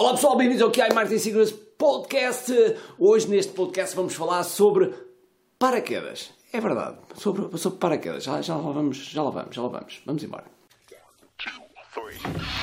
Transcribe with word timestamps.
Olá 0.00 0.12
pessoal, 0.12 0.36
bem-vindos 0.36 0.62
ao 0.62 0.70
QI 0.70 0.94
Marketing 0.94 1.18
Secrets 1.18 1.52
Podcast. 1.76 2.52
Hoje 3.00 3.26
neste 3.26 3.50
podcast 3.50 3.96
vamos 3.96 4.14
falar 4.14 4.44
sobre 4.44 4.94
paraquedas. 5.58 6.30
É 6.52 6.60
verdade, 6.60 6.98
sobre, 7.16 7.58
sobre 7.58 7.80
paraquedas. 7.80 8.22
Já, 8.22 8.40
já 8.40 8.54
lá 8.54 8.70
vamos, 8.70 8.96
já 8.96 9.20
lá 9.24 9.30
vamos, 9.30 9.56
já 9.56 9.60
lá 9.60 9.66
vamos. 9.66 10.00
Vamos 10.06 10.22
embora. 10.22 10.44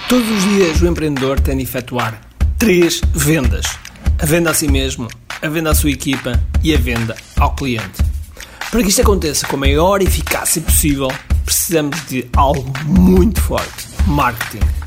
Todos 0.07 0.29
os 0.29 0.43
dias 0.45 0.81
o 0.81 0.87
empreendedor 0.87 1.41
tem 1.41 1.57
de 1.57 1.63
efetuar 1.63 2.25
três 2.57 3.01
vendas: 3.13 3.65
a 4.17 4.26
venda 4.26 4.52
a 4.52 4.54
si 4.54 4.70
mesmo, 4.70 5.10
a 5.42 5.49
venda 5.49 5.72
à 5.72 5.76
sua 5.76 5.92
equipa 5.92 6.42
e 6.63 6.74
a 6.74 6.78
venda 6.78 7.17
ao 7.38 7.54
cliente. 7.54 8.02
Para 8.72 8.81
que 8.81 8.88
isto 8.88 9.02
aconteça 9.02 9.46
com 9.46 9.58
a 9.58 9.60
maior 9.60 10.02
eficácia 10.02 10.62
possível, 10.62 11.10
precisamos 11.44 12.02
de 12.08 12.29
algo 12.33 12.72
muito 12.86 13.42
forte: 13.42 13.88
marketing. 14.08 14.85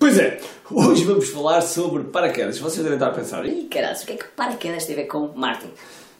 Pois 0.00 0.16
é, 0.16 0.40
hoje 0.70 1.04
vamos 1.04 1.28
falar 1.28 1.60
sobre 1.60 2.04
paraquedas. 2.04 2.58
Vocês 2.58 2.82
devem 2.82 2.94
estar 2.94 3.08
a 3.08 3.12
pensar, 3.12 3.44
Ih, 3.44 3.68
caralho, 3.70 3.98
o 4.02 4.06
que 4.06 4.12
é 4.12 4.16
que 4.16 4.28
paraquedas 4.28 4.86
tem 4.86 4.94
a 4.94 4.98
ver 5.00 5.04
com 5.04 5.28
marketing? 5.36 5.74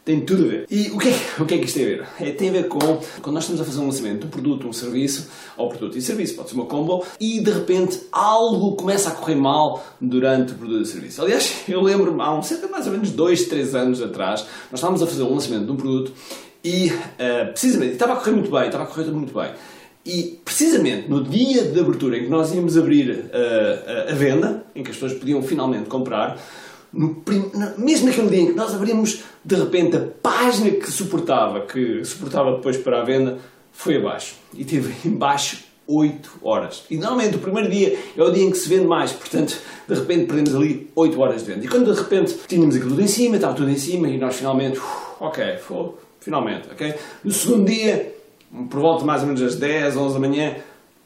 tem 0.04 0.20
tudo 0.20 0.44
a 0.44 0.48
ver. 0.48 0.66
E 0.70 0.90
o 0.90 0.98
que, 0.98 1.08
é, 1.08 1.14
o 1.38 1.46
que 1.46 1.54
é 1.54 1.58
que 1.58 1.64
isto 1.64 1.76
tem 1.76 1.84
a 1.84 1.88
ver? 1.88 2.06
É, 2.20 2.30
tem 2.32 2.50
a 2.50 2.52
ver 2.52 2.68
com 2.68 2.78
quando 2.78 3.34
nós 3.34 3.44
estamos 3.44 3.62
a 3.62 3.64
fazer 3.64 3.80
um 3.80 3.86
lançamento 3.86 4.20
de 4.20 4.26
um 4.26 4.28
produto, 4.28 4.68
um 4.68 4.72
serviço, 4.74 5.30
ou 5.56 5.70
produto 5.70 5.96
e 5.96 6.02
serviço, 6.02 6.34
pode 6.34 6.50
ser 6.50 6.56
uma 6.56 6.66
combo, 6.66 7.06
e 7.18 7.40
de 7.40 7.50
repente 7.50 8.02
algo 8.12 8.76
começa 8.76 9.08
a 9.08 9.12
correr 9.12 9.36
mal 9.36 9.82
durante 9.98 10.52
o 10.52 10.56
produto 10.56 10.82
e 10.82 10.86
serviço. 10.86 11.22
Aliás, 11.22 11.60
eu 11.66 11.80
lembro-me 11.80 12.20
há 12.20 12.34
um 12.34 12.42
cerca 12.42 12.68
mais 12.68 12.86
ou 12.86 12.92
menos 12.92 13.10
2, 13.12 13.44
3 13.44 13.74
anos 13.74 14.02
atrás, 14.02 14.42
nós 14.70 14.74
estávamos 14.74 15.02
a 15.02 15.06
fazer 15.06 15.22
um 15.22 15.32
lançamento 15.32 15.64
de 15.64 15.72
um 15.72 15.76
produto 15.76 16.12
e 16.62 16.88
uh, 16.88 17.50
precisamente 17.50 17.94
estava 17.94 18.12
a 18.12 18.16
correr 18.16 18.32
muito 18.32 18.50
bem, 18.50 18.66
estava 18.66 18.84
a 18.84 18.86
correr 18.86 19.04
tudo 19.04 19.16
muito 19.16 19.32
bem. 19.32 19.52
E 20.04 20.40
precisamente 20.44 21.08
no 21.08 21.22
dia 21.22 21.64
de 21.64 21.78
abertura 21.78 22.16
em 22.16 22.24
que 22.24 22.30
nós 22.30 22.52
íamos 22.54 22.76
abrir 22.76 23.10
uh, 23.10 24.10
a 24.10 24.14
venda, 24.14 24.64
em 24.74 24.82
que 24.82 24.90
as 24.90 24.96
pessoas 24.96 25.14
podiam 25.14 25.42
finalmente 25.42 25.88
comprar, 25.88 26.38
prim... 27.24 27.50
mesmo 27.76 28.06
naquele 28.06 28.28
dia 28.28 28.40
em 28.40 28.46
que 28.46 28.54
nós 28.54 28.74
abrimos, 28.74 29.22
de 29.44 29.54
repente 29.56 29.96
a 29.96 30.06
página 30.22 30.70
que 30.70 30.90
suportava, 30.90 31.66
que 31.66 32.04
suportava 32.04 32.56
depois 32.56 32.76
para 32.78 33.00
a 33.00 33.04
venda, 33.04 33.38
foi 33.72 33.96
abaixo. 33.96 34.36
E 34.54 34.64
teve 34.64 34.94
embaixo 35.06 35.64
8 35.86 36.30
horas. 36.42 36.84
E 36.88 36.96
normalmente 36.96 37.36
o 37.36 37.40
primeiro 37.40 37.68
dia 37.68 37.98
é 38.16 38.22
o 38.22 38.30
dia 38.30 38.44
em 38.44 38.50
que 38.50 38.56
se 38.56 38.68
vende 38.68 38.86
mais, 38.86 39.12
portanto, 39.12 39.60
de 39.88 39.94
repente 39.94 40.26
perdemos 40.26 40.54
ali 40.54 40.88
8 40.94 41.20
horas 41.20 41.44
de 41.44 41.52
venda. 41.52 41.64
E 41.64 41.68
quando 41.68 41.92
de 41.92 42.00
repente 42.00 42.36
tínhamos 42.46 42.76
aquilo 42.76 42.90
tudo 42.90 43.02
em 43.02 43.08
cima, 43.08 43.36
estava 43.36 43.54
tudo 43.54 43.70
em 43.70 43.76
cima, 43.76 44.08
e 44.08 44.16
nós 44.16 44.36
finalmente, 44.36 44.78
uf, 44.78 44.86
ok, 45.18 45.56
foi, 45.58 45.90
finalmente, 46.20 46.68
ok? 46.70 46.94
No 47.24 47.32
segundo 47.32 47.66
dia, 47.66 48.14
por 48.68 48.80
volta 48.80 49.04
mais 49.04 49.22
ou 49.22 49.28
menos 49.28 49.42
às 49.42 49.56
10, 49.56 49.96
11 49.96 50.14
da 50.14 50.20
manhã, 50.20 50.56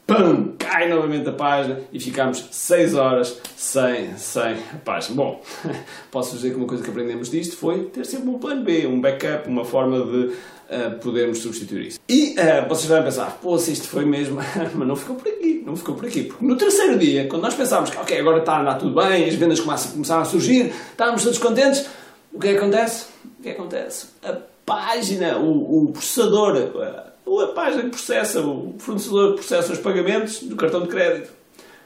pam, 0.05 0.53
cai 0.57 0.87
novamente 0.89 1.27
a 1.29 1.31
página 1.31 1.79
e 1.91 1.99
ficamos 1.99 2.47
6 2.51 2.95
horas 2.95 3.39
sem, 3.55 4.15
sem 4.17 4.53
a 4.73 4.77
página. 4.83 5.15
Bom, 5.15 5.41
posso 6.11 6.35
dizer 6.35 6.51
que 6.51 6.55
uma 6.55 6.67
coisa 6.67 6.83
que 6.83 6.89
aprendemos 6.89 7.29
disto 7.29 7.57
foi 7.57 7.85
ter 7.85 8.05
sempre 8.05 8.29
um 8.29 8.37
plano 8.37 8.63
B, 8.63 8.87
um 8.87 8.99
backup, 8.99 9.47
uma 9.47 9.65
forma 9.65 9.99
de 10.05 10.17
uh, 10.27 10.99
podermos 11.01 11.39
substituir 11.39 11.87
isso. 11.87 11.99
E 12.07 12.35
uh, 12.37 12.67
vocês 12.67 12.87
vão 12.87 13.03
pensar, 13.03 13.37
pô, 13.41 13.57
se 13.57 13.71
isto 13.71 13.87
foi 13.87 14.05
mesmo, 14.05 14.37
mas 14.73 14.87
não 14.87 14.95
ficou 14.95 15.15
por 15.15 15.27
aqui, 15.27 15.63
não 15.65 15.75
ficou 15.75 15.95
por 15.95 16.05
aqui. 16.05 16.23
Porque 16.23 16.45
no 16.45 16.55
terceiro 16.55 16.97
dia, 16.97 17.27
quando 17.27 17.43
nós 17.43 17.55
pensámos 17.55 17.89
que, 17.89 17.97
ok, 17.97 18.19
agora 18.19 18.39
está 18.39 18.57
a 18.57 18.61
andar 18.61 18.75
tudo 18.75 18.95
bem, 18.95 19.25
as 19.25 19.35
vendas 19.35 19.59
começaram 19.59 20.21
a 20.21 20.25
surgir, 20.25 20.73
estávamos 20.91 21.23
todos 21.23 21.39
contentes, 21.39 21.87
o 22.31 22.39
que 22.39 22.49
é 22.49 22.57
acontece? 22.57 23.05
O 23.39 23.43
que 23.43 23.49
é 23.49 23.53
que 23.53 23.59
acontece? 23.59 24.07
A 24.23 24.35
página, 24.65 25.37
o, 25.37 25.85
o 25.85 25.91
processador, 25.91 27.14
a 27.25 27.47
página 27.47 27.89
processa, 27.89 28.41
o 28.41 28.75
fornecedor 28.77 29.33
processa 29.33 29.73
os 29.73 29.79
pagamentos 29.79 30.43
do 30.43 30.55
cartão 30.55 30.83
de 30.83 30.87
crédito 30.87 31.31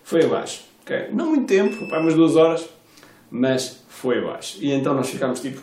foi 0.03 0.25
abaixo. 0.25 0.63
Okay? 0.83 1.09
Não 1.13 1.27
muito 1.27 1.47
tempo, 1.47 1.87
para 1.87 2.01
umas 2.01 2.15
duas 2.15 2.35
horas, 2.35 2.67
mas 3.29 3.83
foi 3.87 4.19
abaixo. 4.19 4.57
E 4.59 4.71
então 4.71 4.93
nós 4.93 5.09
ficámos 5.09 5.39
tipo, 5.39 5.61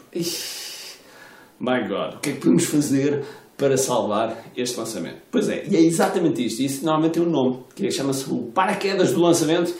my 1.58 1.88
God, 1.88 2.14
o 2.14 2.18
que 2.18 2.30
é 2.30 2.32
que 2.34 2.38
podemos 2.38 2.64
fazer 2.66 3.24
para 3.56 3.76
salvar 3.76 4.44
este 4.56 4.78
lançamento? 4.78 5.18
Pois 5.30 5.48
é, 5.48 5.66
e 5.66 5.76
é 5.76 5.80
exatamente 5.80 6.44
isto. 6.44 6.62
Isso 6.62 6.84
normalmente 6.84 7.14
tem 7.14 7.22
um 7.22 7.30
nome, 7.30 7.64
que 7.74 7.90
chama-se 7.90 8.30
o 8.30 8.50
paraquedas 8.54 9.12
do 9.12 9.20
lançamento. 9.20 9.74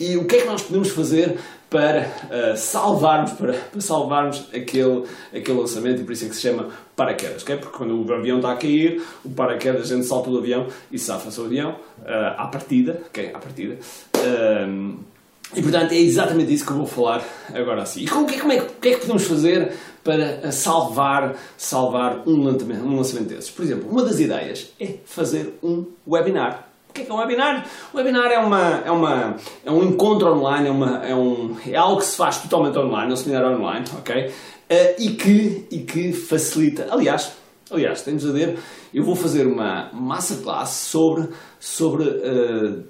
E 0.00 0.16
o 0.16 0.24
que 0.24 0.36
é 0.36 0.40
que 0.40 0.46
nós 0.46 0.62
podemos 0.62 0.88
fazer 0.88 1.38
para 1.68 2.00
uh, 2.00 2.56
salvarmos, 2.56 3.32
para, 3.32 3.52
para, 3.52 3.80
salvarmos 3.82 4.48
aquele, 4.52 5.04
aquele 5.32 5.58
lançamento 5.58 6.00
e 6.00 6.04
por 6.04 6.12
isso 6.12 6.24
é 6.24 6.28
que 6.30 6.34
se 6.34 6.40
chama 6.40 6.70
paraquedas, 6.96 7.42
okay? 7.42 7.56
porque 7.56 7.76
quando 7.76 8.02
o 8.02 8.12
avião 8.12 8.38
está 8.38 8.52
a 8.52 8.56
cair, 8.56 9.02
o 9.22 9.28
paraquedas 9.28 9.92
a 9.92 9.94
gente 9.94 10.06
salta 10.06 10.30
do 10.30 10.38
avião 10.38 10.66
e 10.90 10.98
safa-se 10.98 11.38
o 11.38 11.44
avião 11.44 11.72
uh, 11.98 12.34
à 12.38 12.48
partida, 12.48 13.02
ok? 13.06 13.30
À 13.32 13.38
partida. 13.38 13.78
Uh, 14.16 14.98
e 15.54 15.62
portanto 15.62 15.92
é 15.92 15.98
exatamente 15.98 16.52
isso 16.54 16.64
que 16.64 16.72
eu 16.72 16.76
vou 16.76 16.86
falar 16.86 17.22
agora 17.52 17.82
assim. 17.82 18.02
E 18.02 18.08
como, 18.08 18.26
como 18.40 18.52
é, 18.52 18.60
que 18.80 18.88
é 18.88 18.94
que 18.94 19.00
podemos 19.00 19.24
fazer 19.24 19.72
para 20.02 20.50
salvar, 20.50 21.36
salvar 21.58 22.26
um 22.26 22.42
lançamento, 22.42 22.84
um 22.84 22.96
lançamento 22.96 23.28
desses? 23.28 23.50
Por 23.50 23.64
exemplo, 23.64 23.88
uma 23.90 24.02
das 24.02 24.18
ideias 24.18 24.72
é 24.80 24.94
fazer 25.04 25.58
um 25.62 25.84
webinar. 26.06 26.69
Que 27.00 27.02
é, 27.02 27.04
que 27.06 27.10
é 27.10 27.14
um 27.14 27.18
webinar? 27.18 27.66
O 27.92 27.96
webinar 27.96 28.30
é, 28.30 28.38
uma, 28.38 28.82
é, 28.84 28.90
uma, 28.90 29.36
é 29.64 29.70
um 29.70 29.82
encontro 29.84 30.32
online, 30.32 30.68
é, 30.68 30.70
uma, 30.70 31.06
é, 31.06 31.14
um, 31.14 31.56
é 31.66 31.76
algo 31.76 31.98
que 31.98 32.04
se 32.04 32.16
faz 32.16 32.38
totalmente 32.38 32.78
online, 32.78 33.10
é 33.10 33.12
um 33.12 33.16
seminário 33.16 33.56
online, 33.56 33.86
ok? 33.98 34.26
Uh, 34.26 34.32
e, 34.98 35.10
que, 35.10 35.66
e 35.70 35.78
que 35.80 36.12
facilita. 36.12 36.86
Aliás, 36.90 37.32
aliás, 37.70 38.02
tenho-vos 38.02 38.28
a 38.28 38.32
dizer, 38.32 38.58
eu 38.92 39.02
vou 39.02 39.16
fazer 39.16 39.46
uma 39.46 39.90
masterclass 39.92 40.70
sobre, 40.70 41.28
sobre, 41.58 42.04
uh, 42.04 42.84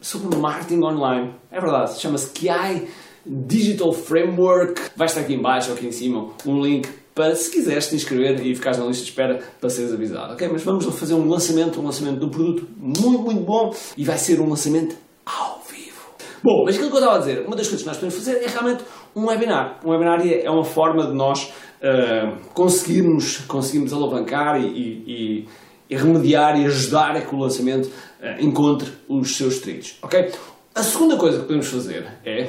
sobre 0.00 0.36
marketing 0.36 0.82
online. 0.82 1.34
É 1.50 1.60
verdade, 1.60 1.98
chama-se 2.00 2.30
KI 2.30 2.88
Digital 3.24 3.92
Framework. 3.92 4.80
Vai 4.96 5.06
estar 5.06 5.20
aqui 5.20 5.34
embaixo 5.34 5.70
ou 5.70 5.76
aqui 5.76 5.86
em 5.86 5.92
cima 5.92 6.30
um 6.44 6.60
link 6.60 6.88
para 7.14 7.34
se 7.34 7.50
quiseres 7.50 7.88
te 7.88 7.94
inscrever 7.94 8.44
e 8.44 8.54
ficares 8.54 8.78
na 8.78 8.86
lista 8.86 9.04
de 9.04 9.10
espera 9.10 9.40
para 9.60 9.70
seres 9.70 9.92
avisado, 9.92 10.32
ok? 10.32 10.48
Mas 10.50 10.62
vamos 10.62 10.84
fazer 10.98 11.14
um 11.14 11.28
lançamento, 11.28 11.80
um 11.80 11.84
lançamento 11.84 12.18
de 12.18 12.24
um 12.24 12.30
produto 12.30 12.66
muito, 12.76 13.18
muito 13.18 13.40
bom 13.40 13.74
e 13.96 14.04
vai 14.04 14.18
ser 14.18 14.40
um 14.40 14.48
lançamento 14.48 14.96
ao 15.26 15.62
vivo. 15.70 16.00
Bom, 16.42 16.64
mas 16.64 16.74
aquilo 16.74 16.90
que 16.90 16.96
eu 16.96 17.00
estava 17.00 17.16
a 17.16 17.18
dizer, 17.18 17.44
uma 17.46 17.56
das 17.56 17.66
coisas 17.66 17.82
que 17.82 17.86
nós 17.86 17.96
podemos 17.96 18.14
fazer 18.14 18.42
é 18.42 18.48
realmente 18.48 18.84
um 19.14 19.26
webinar. 19.26 19.80
Um 19.84 19.90
webinar 19.90 20.26
é 20.26 20.50
uma 20.50 20.64
forma 20.64 21.06
de 21.06 21.12
nós 21.12 21.52
uh, 21.82 22.38
conseguirmos, 22.54 23.38
conseguirmos 23.46 23.92
alavancar 23.92 24.60
e, 24.60 24.66
e, 24.66 25.48
e, 25.90 25.96
remediar 25.96 26.58
e 26.58 26.64
ajudar 26.64 27.16
a 27.16 27.20
que 27.20 27.34
o 27.34 27.38
lançamento 27.38 27.86
uh, 27.86 28.40
encontre 28.40 28.90
os 29.06 29.36
seus 29.36 29.58
trilhos, 29.58 29.98
ok? 30.02 30.32
A 30.74 30.82
segunda 30.82 31.16
coisa 31.18 31.38
que 31.38 31.44
podemos 31.44 31.66
fazer 31.66 32.06
é 32.24 32.48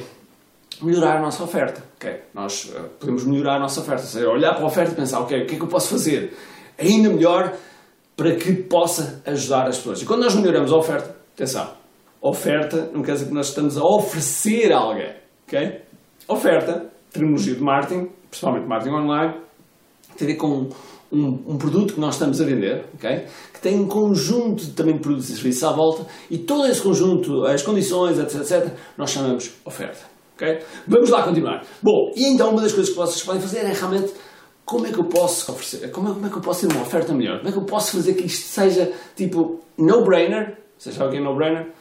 melhorar 0.82 1.18
a 1.18 1.22
nossa 1.22 1.44
oferta. 1.44 1.84
Okay? 1.96 2.22
Nós 2.34 2.66
uh, 2.66 2.90
podemos 3.00 3.26
melhorar 3.26 3.58
a 3.58 3.60
nossa 3.60 3.82
oferta, 3.82 4.02
ou 4.02 4.08
seja, 4.08 4.30
olhar 4.30 4.54
para 4.54 4.64
a 4.64 4.68
oferta 4.68 4.92
e 4.92 4.96
pensar, 4.96 5.20
ok, 5.20 5.44
o 5.44 5.46
que 5.46 5.56
é 5.56 5.58
que 5.58 5.64
eu 5.64 5.68
posso 5.68 5.90
fazer 5.90 6.34
ainda 6.78 7.10
melhor 7.10 7.54
para 8.16 8.36
que 8.36 8.54
possa 8.54 9.22
ajudar 9.26 9.68
as 9.68 9.78
pessoas. 9.78 10.02
E 10.02 10.06
quando 10.06 10.22
nós 10.22 10.36
melhoramos 10.36 10.72
a 10.72 10.78
oferta, 10.78 11.16
atenção, 11.34 11.72
oferta 12.22 12.90
não 12.94 13.02
quer 13.02 13.14
dizer 13.14 13.28
que 13.28 13.34
nós 13.34 13.50
estamos 13.50 13.78
a 13.78 13.84
oferecer 13.84 14.72
a 14.72 14.78
alguém. 14.78 15.14
Okay? 15.48 15.82
Oferta, 16.28 16.90
terminologia 17.12 17.56
de 17.56 17.62
marketing, 17.62 18.10
principalmente 18.30 18.68
marketing 18.68 18.96
online, 18.96 19.34
tem 20.18 20.28
a 20.28 20.32
ver 20.32 20.38
com 20.38 20.70
um, 21.12 21.28
um, 21.48 21.58
produto 21.58 21.96
que 21.96 22.00
nós 22.00 22.16
estamos 22.16 22.40
a 22.42 22.46
vender, 22.46 22.86
okay? 22.96 23.26
que 23.54 23.60
tem 23.62 23.80
um 23.80 23.88
conjunto 23.88 24.72
também 24.74 24.96
de 24.96 25.02
produtos 25.02 25.30
e 25.30 25.36
serviços 25.36 25.64
à 25.64 25.72
volta, 25.72 26.06
e 26.30 26.38
todo 26.38 26.66
esse 26.68 26.82
conjunto, 26.82 27.46
as 27.46 27.62
condições, 27.62 28.18
etc, 28.20 28.42
etc, 28.42 28.74
nós 28.98 29.12
chamamos 29.12 29.52
oferta. 29.66 30.13
Okay? 30.36 30.60
Vamos 30.88 31.10
lá 31.10 31.24
continuar. 31.24 31.64
Bom, 31.82 32.12
e 32.16 32.26
então 32.26 32.52
uma 32.52 32.62
das 32.62 32.74
coisas 32.74 32.90
que 32.90 32.98
vocês 32.98 33.24
podem 33.24 33.42
fazer 33.42 33.60
é 33.60 33.74
realmente 33.74 34.14
como 34.66 34.88
é 34.88 34.92
que 34.92 35.00
eu 35.00 35.06
posso 35.06 35.52
oferecer, 35.52 35.92
como 35.92 36.10
é, 36.10 36.14
como 36.14 36.26
é 36.26 36.30
que 36.30 36.38
eu 36.38 36.42
posso 36.42 36.68
ter 36.68 36.74
uma 36.74 36.84
oferta 36.84 37.14
melhor? 37.14 37.38
Como 37.38 37.50
é 37.50 37.52
que 37.52 37.58
eu 37.58 37.66
posso 37.66 37.92
fazer 37.94 38.14
que 38.14 38.26
isto 38.26 38.48
seja 38.48 38.92
tipo 39.16 39.62
no-brainer? 39.78 40.58
Que 40.80 41.18
é 41.18 41.20
no-brainer? 41.20 41.72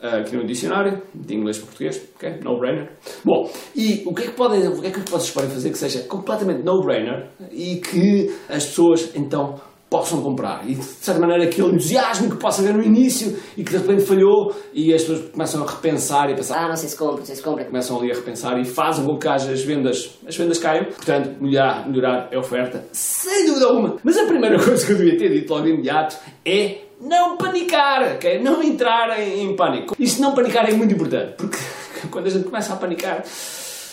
Uh, 0.00 0.20
aqui 0.20 0.36
no 0.36 0.46
dicionário, 0.46 1.02
de 1.12 1.34
inglês 1.34 1.58
para 1.58 1.66
português, 1.66 2.08
ok? 2.14 2.38
No-brainer. 2.44 2.92
Bom, 3.24 3.50
e 3.74 4.04
o 4.06 4.14
que, 4.14 4.22
é 4.22 4.26
que 4.26 4.32
podem, 4.32 4.68
o 4.68 4.80
que 4.80 4.86
é 4.86 4.90
que 4.92 5.00
vocês 5.00 5.32
podem 5.32 5.50
fazer 5.50 5.70
que 5.70 5.78
seja 5.78 6.04
completamente 6.04 6.62
no-brainer 6.62 7.30
e 7.50 7.80
que 7.80 8.32
as 8.48 8.64
pessoas 8.64 9.10
então 9.16 9.60
possam 9.90 10.20
comprar. 10.22 10.62
E 10.68 10.74
de 10.74 10.84
certa 10.84 11.18
maneira 11.20 11.44
aquele 11.44 11.68
entusiasmo 11.68 12.28
que 12.30 12.36
possa 12.36 12.60
haver 12.60 12.74
no 12.74 12.82
início 12.82 13.38
e 13.56 13.64
que 13.64 13.70
de 13.70 13.78
repente 13.78 14.04
falhou 14.04 14.54
e 14.72 14.92
as 14.92 15.02
pessoas 15.02 15.30
começam 15.30 15.62
a 15.64 15.70
repensar 15.70 16.28
e 16.28 16.32
a 16.32 16.36
pensar, 16.36 16.64
Ah, 16.64 16.68
não 16.68 16.76
sei 16.76 16.88
se 16.90 16.96
compra, 16.96 17.16
não 17.18 17.24
sei 17.24 17.36
se 17.36 17.42
compra. 17.42 17.64
começam 17.64 17.98
ali 17.98 18.12
a 18.12 18.14
repensar 18.14 18.58
e 18.60 18.64
fazem 18.64 19.04
com 19.06 19.16
que 19.18 19.26
as 19.26 19.44
vendas, 19.62 20.10
as 20.26 20.36
vendas 20.36 20.58
caiam. 20.58 20.84
Portanto, 20.84 21.36
melhorar, 21.40 21.88
melhorar 21.88 22.28
a 22.34 22.38
oferta, 22.38 22.84
sem 22.92 23.46
dúvida 23.46 23.66
alguma. 23.66 23.96
Mas 24.04 24.18
a 24.18 24.24
primeira 24.26 24.58
coisa 24.62 24.84
que 24.84 24.92
eu 24.92 24.96
devia 24.98 25.16
ter 25.18 25.30
dito 25.30 25.50
logo 25.52 25.64
de 25.64 25.70
imediato 25.70 26.16
é 26.44 26.78
não 27.00 27.36
panicar, 27.36 28.14
ok? 28.16 28.40
Não 28.42 28.62
entrar 28.62 29.18
em, 29.20 29.44
em 29.44 29.56
pânico. 29.56 29.94
Isto 29.98 30.20
não 30.20 30.34
panicar 30.34 30.68
é 30.68 30.74
muito 30.74 30.92
importante, 30.94 31.34
porque 31.36 31.56
quando 32.10 32.26
a 32.26 32.30
gente 32.30 32.44
começa 32.44 32.74
a 32.74 32.76
panicar, 32.76 33.22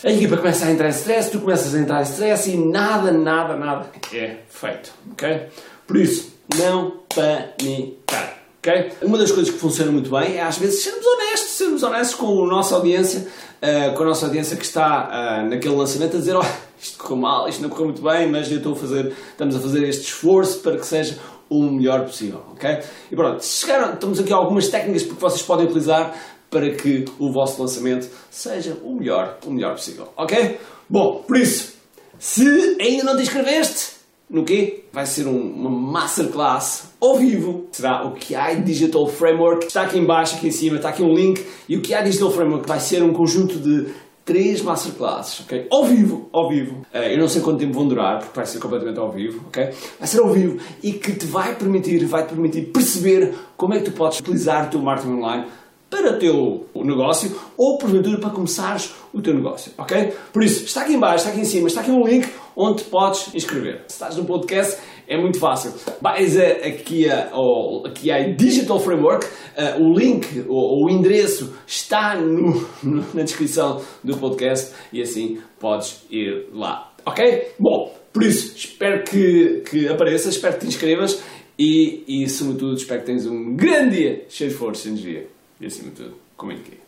a 0.04 0.10
equipa 0.10 0.36
começa 0.36 0.66
a 0.66 0.70
entrar 0.70 0.88
em 0.88 0.90
stress, 0.90 1.30
tu 1.30 1.40
começas 1.40 1.74
a 1.74 1.78
entrar 1.78 2.00
em 2.00 2.04
stress 2.04 2.50
e 2.50 2.56
nada, 2.56 3.10
nada, 3.10 3.56
nada 3.56 3.86
é 4.12 4.36
feito, 4.48 4.92
ok? 5.12 5.46
Por 5.86 5.96
isso, 5.96 6.32
não 6.56 7.00
panicar. 7.14 8.42
ok? 8.58 8.92
Uma 9.02 9.18
das 9.18 9.30
coisas 9.30 9.52
que 9.52 9.58
funciona 9.58 9.92
muito 9.92 10.10
bem 10.10 10.36
é 10.36 10.42
às 10.42 10.58
vezes 10.58 10.82
sermos 10.82 11.06
honestos, 11.06 11.50
sermos 11.50 11.82
honestos 11.82 12.16
com 12.16 12.44
a 12.44 12.46
nossa 12.48 12.74
audiência, 12.74 13.26
eh, 13.62 13.90
com 13.90 14.02
a 14.02 14.06
nossa 14.06 14.26
audiência 14.26 14.56
que 14.56 14.64
está 14.64 15.08
eh, 15.12 15.48
naquele 15.48 15.76
lançamento 15.76 16.16
a 16.16 16.18
dizer, 16.18 16.36
oh, 16.36 16.44
isto 16.80 16.98
correu 16.98 17.16
mal, 17.16 17.48
isto 17.48 17.62
não 17.62 17.68
correu 17.68 17.86
muito 17.86 18.02
bem, 18.02 18.28
mas 18.28 18.50
eu 18.50 18.58
estou 18.58 18.72
a 18.72 18.76
fazer, 18.76 19.14
estamos 19.30 19.54
a 19.54 19.60
fazer 19.60 19.88
este 19.88 20.06
esforço 20.06 20.58
para 20.58 20.76
que 20.76 20.86
seja 20.86 21.18
o 21.48 21.62
melhor 21.62 22.04
possível, 22.04 22.42
ok? 22.52 22.80
E 23.10 23.14
pronto, 23.14 23.44
chegaram, 23.44 23.94
estamos 23.94 24.18
aqui 24.18 24.32
algumas 24.32 24.68
técnicas 24.68 25.04
que 25.04 25.14
vocês 25.14 25.42
podem 25.42 25.66
utilizar 25.66 26.14
para 26.50 26.70
que 26.70 27.04
o 27.18 27.30
vosso 27.32 27.60
lançamento 27.60 28.08
seja 28.30 28.76
o 28.82 28.94
melhor, 28.94 29.38
o 29.46 29.50
melhor 29.50 29.74
possível, 29.74 30.12
ok? 30.16 30.58
Bom, 30.88 31.24
por 31.26 31.36
isso, 31.36 31.74
se 32.18 32.76
ainda 32.80 33.04
não 33.04 33.16
te 33.16 33.22
inscreveste, 33.22 33.95
no 34.28 34.44
quê? 34.44 34.84
Vai 34.92 35.06
ser 35.06 35.26
um- 35.26 35.52
uma 35.52 35.70
masterclass 35.70 36.90
ao 37.00 37.16
vivo. 37.16 37.66
Será 37.72 38.06
o 38.06 38.12
QI 38.12 38.60
Digital 38.64 39.06
Framework. 39.08 39.66
Está 39.66 39.82
aqui 39.82 39.98
em 39.98 40.04
baixo, 40.04 40.36
aqui 40.36 40.48
em 40.48 40.52
cima, 40.52 40.76
está 40.76 40.88
aqui 40.88 41.02
um 41.02 41.14
link. 41.14 41.44
E 41.68 41.76
o 41.76 41.82
QI 41.82 42.02
Digital 42.04 42.30
Framework 42.30 42.66
vai 42.68 42.80
ser 42.80 43.02
um 43.02 43.12
conjunto 43.12 43.58
de 43.58 43.86
três 44.24 44.60
masterclasses, 44.60 45.40
ok? 45.44 45.68
Ao 45.70 45.84
vivo, 45.84 46.28
ao 46.32 46.48
vivo. 46.48 46.84
Eh, 46.92 47.14
eu 47.14 47.18
não 47.18 47.28
sei 47.28 47.40
quanto 47.42 47.60
tempo 47.60 47.74
vão 47.74 47.86
durar, 47.86 48.18
porque 48.18 48.34
vai 48.34 48.44
ser 48.44 48.58
completamente 48.58 48.98
ao 48.98 49.12
vivo, 49.12 49.44
ok? 49.46 49.70
Vai 50.00 50.08
ser 50.08 50.18
ao 50.20 50.28
vivo 50.30 50.58
e 50.82 50.92
que 50.92 51.12
te 51.12 51.26
vai 51.26 51.54
permitir, 51.54 52.04
vai 52.06 52.24
te 52.24 52.30
permitir 52.30 52.62
perceber 52.72 53.32
como 53.56 53.74
é 53.74 53.78
que 53.78 53.84
tu 53.84 53.92
podes 53.92 54.18
utilizar 54.18 54.66
o 54.66 54.70
teu 54.70 54.80
marketing 54.80 55.12
online 55.18 55.44
para 55.88 56.12
o 56.14 56.18
teu 56.18 56.66
negócio 56.74 57.34
ou 57.56 57.78
porventura 57.78 58.18
para 58.18 58.30
começares 58.30 58.92
o 59.14 59.22
teu 59.22 59.32
negócio, 59.34 59.72
ok? 59.78 60.12
Por 60.32 60.42
isso, 60.42 60.64
está 60.64 60.82
aqui 60.82 60.94
em 60.94 60.98
baixo, 60.98 61.18
está 61.18 61.30
aqui 61.30 61.40
em 61.40 61.44
cima, 61.44 61.68
está 61.68 61.80
aqui 61.80 61.90
um 61.90 62.04
link 62.06 62.28
onde 62.56 62.82
podes 62.84 63.32
inscrever. 63.34 63.82
Se 63.86 63.94
estás 63.94 64.16
no 64.16 64.24
podcast, 64.24 64.78
é 65.06 65.16
muito 65.16 65.38
fácil. 65.38 65.72
Vais 66.00 66.36
aqui, 66.38 67.08
a, 67.08 67.30
ao, 67.30 67.86
aqui 67.86 68.10
a 68.10 68.32
Digital 68.34 68.80
Framework, 68.80 69.26
eh, 69.56 69.76
o 69.78 69.92
link, 69.96 70.44
o, 70.48 70.84
o 70.86 70.90
endereço 70.90 71.54
está 71.66 72.16
no- 72.16 72.66
no- 72.82 73.04
na 73.14 73.22
descrição 73.22 73.80
do 74.02 74.16
podcast 74.16 74.72
e 74.92 75.00
assim 75.00 75.38
podes 75.60 76.02
ir 76.10 76.48
lá, 76.52 76.92
ok? 77.06 77.48
Bom, 77.60 77.94
por 78.12 78.24
isso, 78.24 78.56
espero 78.56 79.04
que, 79.04 79.62
que 79.70 79.86
apareças, 79.88 80.34
espero 80.34 80.54
que 80.54 80.60
te 80.60 80.66
inscrevas 80.66 81.22
e, 81.58 82.02
e, 82.08 82.28
sobretudo, 82.28 82.74
espero 82.74 83.00
que 83.00 83.06
tenhas 83.06 83.26
um 83.26 83.54
grande 83.54 83.96
dia 83.96 84.24
cheio 84.28 84.50
de 84.50 84.56
força 84.56 84.88
e 84.88 84.90
energia. 84.90 85.35
E 85.60 85.66
acima 85.66 85.90
de 85.90 85.96
tudo, 85.96 86.20
comente 86.36 86.62
aqui. 86.62 86.80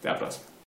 Até 0.00 0.10
à 0.10 0.14
próxima. 0.14 0.53